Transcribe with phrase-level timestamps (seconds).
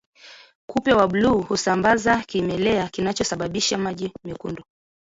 [0.69, 4.63] Kupe wa bluu husambaza kimelea kinachosababisha maji mekundu